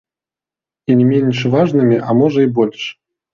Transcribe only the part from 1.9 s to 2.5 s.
а можа